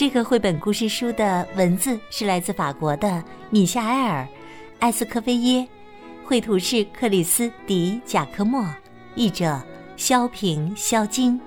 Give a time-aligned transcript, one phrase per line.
[0.00, 4.22] 这个绘本故事书的文字是来自法国的米夏埃尔·
[4.78, 5.68] 艾斯科菲耶。
[6.24, 8.64] 绘图是克里斯迪贾科莫，
[9.14, 9.60] 译者
[9.98, 11.38] 肖平、肖晶，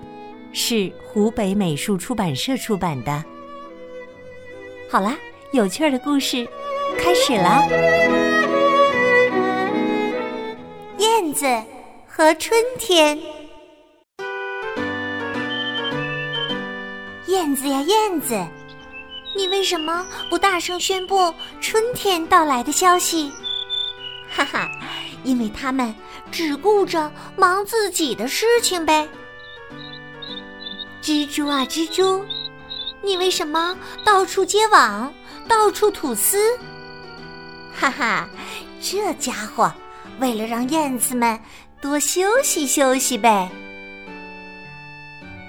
[0.52, 3.26] 是湖北美术出版社出版的。
[4.88, 5.18] 好啦，
[5.52, 6.48] 有趣儿的故事
[7.00, 7.66] 开始啦。
[11.00, 11.48] 燕子
[12.06, 13.18] 和春天，
[17.44, 18.42] 燕子呀燕子，
[19.36, 23.30] 你为什么不大声宣布春天到来的消息？
[24.34, 24.72] 哈哈，
[25.26, 25.94] 因为他们
[26.32, 29.06] 只顾着忙自己的事情呗。
[31.02, 32.24] 蜘蛛啊蜘蛛，
[33.02, 35.14] 你为什么到处结网，
[35.46, 36.58] 到处吐丝？
[37.78, 38.30] 哈哈，
[38.80, 39.70] 这家伙
[40.18, 41.38] 为了让燕子们
[41.82, 43.52] 多休息休息呗。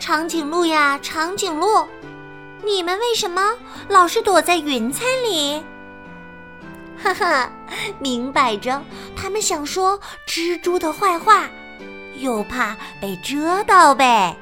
[0.06, 1.88] 长颈鹿呀长颈鹿，
[2.62, 3.54] 你们为什么
[3.88, 5.64] 老是躲在云彩里？
[7.02, 7.50] 哈哈，
[7.98, 8.82] 明摆着，
[9.16, 11.48] 他们想说蜘蛛的坏话，
[12.16, 14.36] 又怕被蛰到呗。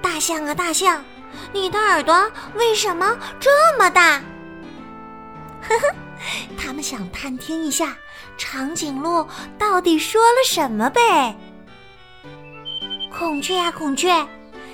[0.00, 1.04] 大象啊大象，
[1.52, 4.12] 你的耳朵为什么这么大？
[5.60, 5.94] 呵呵，
[6.56, 7.94] 他们想探听一下
[8.38, 11.36] 长颈鹿到底说了什么呗。
[13.16, 14.12] 孔雀呀孔雀，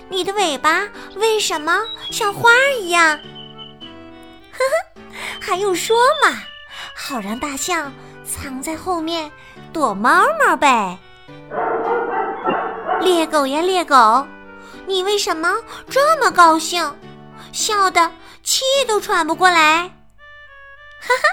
[0.08, 1.78] 你的尾巴为什么
[2.10, 3.18] 像花儿一样？
[4.50, 5.00] 呵呵。
[5.38, 6.42] 还用说嘛？
[6.96, 7.92] 好让大象
[8.24, 9.30] 藏在后面
[9.74, 10.98] 躲猫猫呗。
[13.00, 14.26] 猎狗呀猎狗，
[14.86, 15.54] 你为什么
[15.90, 16.82] 这么高兴，
[17.52, 18.10] 笑得
[18.42, 19.82] 气都喘不过来？
[20.98, 21.28] 哈哈，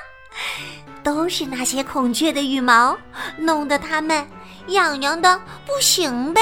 [1.03, 2.97] 都是那些孔雀的羽毛，
[3.37, 4.27] 弄得它们
[4.67, 6.41] 痒痒的不行呗。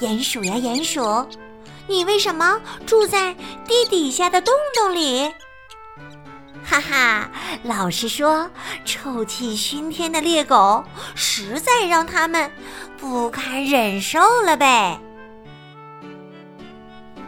[0.00, 1.26] 鼹鼠呀鼹鼠，
[1.88, 3.34] 你为什么住在
[3.66, 5.28] 地底下的洞洞里？
[6.64, 7.30] 哈哈，
[7.64, 8.48] 老实说，
[8.84, 12.48] 臭气熏天的猎狗实在让他们
[12.96, 15.00] 不堪忍受了呗。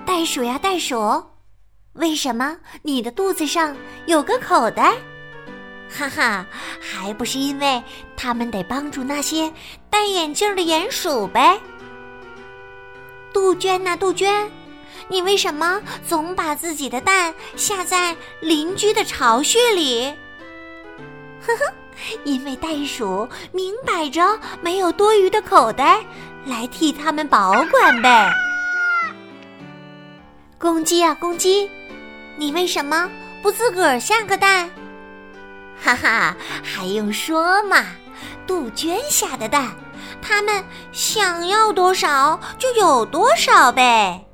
[0.06, 1.24] 袋鼠呀袋鼠，
[1.94, 3.76] 为什么你的肚子上
[4.06, 4.94] 有个口袋？
[5.88, 6.46] 哈哈，
[6.80, 7.82] 还不是因为
[8.16, 9.52] 他们得帮助那些
[9.88, 11.58] 戴眼镜的鼹鼠呗。
[13.32, 14.50] 杜鹃呐杜鹃。
[15.08, 20.14] 你为什么总把自己的蛋下在邻居的巢穴里？
[21.44, 21.72] 呵呵，
[22.24, 26.04] 因为袋鼠明摆着没有多余的口袋
[26.44, 28.32] 来替他们保管呗。
[30.58, 31.68] 公鸡啊公鸡，
[32.36, 33.10] 你为什么
[33.42, 34.70] 不自个儿下个蛋？
[35.82, 37.84] 哈哈，还用说吗？
[38.46, 39.74] 杜鹃下的蛋，
[40.22, 44.24] 它们想要多少就有多少呗。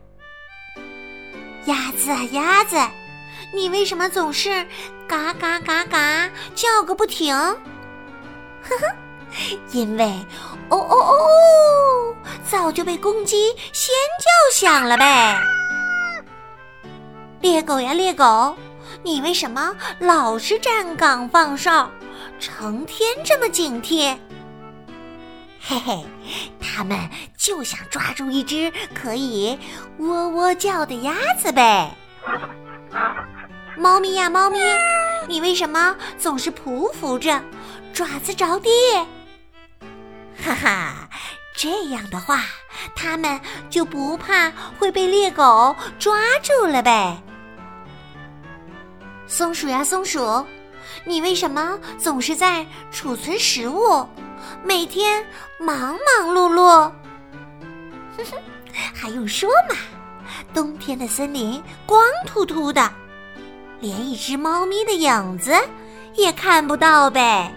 [1.66, 2.76] 鸭子啊鸭子，
[3.54, 4.66] 你为什么总是
[5.08, 7.34] 嘎嘎嘎嘎叫个不停？
[7.36, 7.56] 呵
[8.80, 8.96] 呵，
[9.72, 10.04] 因为
[10.68, 12.16] 哦哦哦，
[12.48, 15.40] 早就被公鸡先叫响了呗。
[17.40, 18.56] 猎狗呀猎狗，
[19.02, 21.90] 你为什么老是站岗放哨，
[22.40, 24.16] 成天这么警惕？
[25.68, 26.06] 嘿嘿，
[26.60, 26.96] 他们
[27.36, 29.58] 就想抓住一只可以
[29.98, 31.92] 喔喔叫的鸭子呗。
[33.76, 34.60] 猫咪呀，猫咪，
[35.26, 37.42] 你为什么总是匍匐着，
[37.92, 38.70] 爪子着地？
[40.40, 41.08] 哈哈，
[41.56, 42.44] 这样的话，
[42.94, 47.20] 它们就不怕会被猎狗抓住了呗。
[49.26, 50.46] 松鼠呀，松鼠，
[51.04, 54.08] 你为什么总是在储存食物？
[54.64, 55.24] 每天
[55.58, 56.90] 忙忙碌碌，
[58.16, 58.38] 哼哼，
[58.94, 59.76] 还用说吗？
[60.52, 62.92] 冬天的森林光秃秃的，
[63.80, 65.54] 连一只猫咪的影子
[66.14, 67.52] 也看不到呗。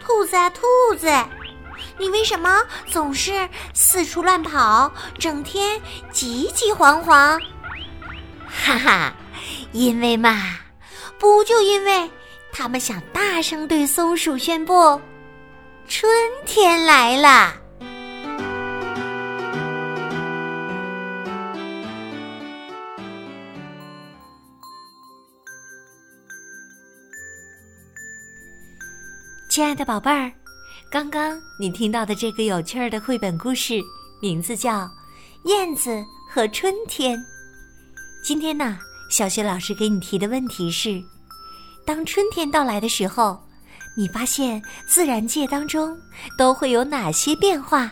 [0.00, 0.62] 兔子啊兔
[0.98, 1.08] 子，
[1.98, 7.38] 你为什么总是四处乱跑，整天急急慌慌？
[8.48, 9.14] 哈哈，
[9.72, 10.58] 因为嘛，
[11.18, 12.10] 不就因为。
[12.54, 15.00] 他们想大声对松鼠宣布
[15.88, 16.06] ：“春
[16.44, 17.56] 天来了。”
[29.48, 30.30] 亲爱的宝贝儿，
[30.90, 33.80] 刚刚你听到的这个有趣儿的绘本故事，
[34.20, 34.80] 名字叫
[35.44, 37.18] 《燕子和春天》。
[38.22, 38.78] 今天呢，
[39.10, 41.02] 小雪老师给你提的问题是：
[41.84, 43.38] 当春天到来的时候，
[43.96, 45.96] 你发现自然界当中
[46.38, 47.90] 都会有哪些变化？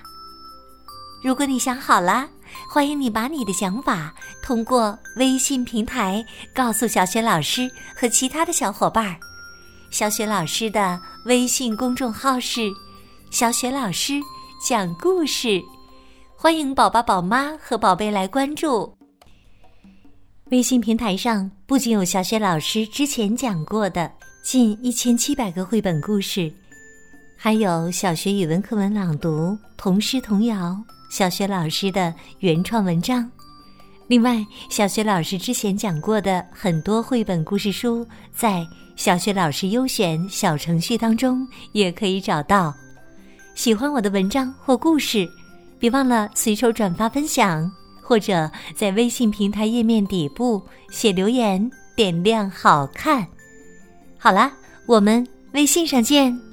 [1.23, 2.29] 如果你想好了，
[2.73, 9.17] 欢迎你把你的想法通过微信平台告诉小雪老师和其他的小伙伴儿。
[9.91, 12.71] 小雪老师的微信公众号是
[13.31, 14.21] “小雪老师
[14.65, 15.61] 讲故事”，
[16.39, 19.00] 欢迎宝宝、宝妈和宝贝来关注。
[20.51, 24.11] 微信平台上不仅有小雪老师之前讲过的
[24.43, 26.53] 近一千七百个绘本故事，
[27.37, 30.77] 还有小学语文课文朗读、童诗童谣、
[31.09, 33.31] 小雪老师的原创文章。
[34.09, 38.05] 另外，小学老师之前讲过的很多绘本故事书，
[38.35, 38.67] 在
[38.97, 42.75] 小学老师优选小程序当中也可以找到。
[43.55, 45.29] 喜欢我的文章或故事，
[45.79, 47.71] 别忘了随手转发分享，
[48.11, 50.61] 或者在微信平台页面底部
[50.91, 53.29] 写留言，点亮好看。
[54.19, 54.51] 好啦，
[54.87, 56.50] 我们微信上见。